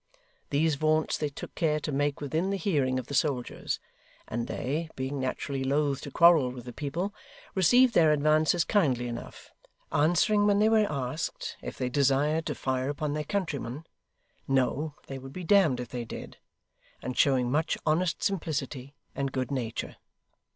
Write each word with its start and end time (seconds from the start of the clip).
These 0.49 0.77
vaunts 0.77 1.15
they 1.15 1.29
took 1.29 1.53
care 1.53 1.79
to 1.81 1.91
make 1.91 2.21
within 2.21 2.49
the 2.49 2.57
hearing 2.57 2.97
of 2.97 3.05
the 3.05 3.13
soldiers; 3.13 3.79
and 4.27 4.47
they, 4.47 4.89
being 4.95 5.19
naturally 5.19 5.63
loth 5.63 6.01
to 6.01 6.09
quarrel 6.09 6.49
with 6.49 6.65
the 6.65 6.73
people, 6.73 7.13
received 7.53 7.93
their 7.93 8.11
advances 8.11 8.65
kindly 8.65 9.07
enough: 9.07 9.51
answering, 9.91 10.47
when 10.47 10.57
they 10.57 10.69
were 10.69 10.91
asked 10.91 11.55
if 11.61 11.77
they 11.77 11.87
desired 11.87 12.47
to 12.47 12.55
fire 12.55 12.89
upon 12.89 13.13
their 13.13 13.23
countrymen, 13.23 13.85
'No, 14.47 14.95
they 15.05 15.19
would 15.19 15.33
be 15.33 15.43
damned 15.43 15.79
if 15.79 15.89
they 15.89 16.03
did;' 16.03 16.37
and 17.03 17.15
showing 17.15 17.51
much 17.51 17.77
honest 17.85 18.23
simplicity 18.23 18.95
and 19.13 19.31
good 19.31 19.51
nature. 19.51 19.97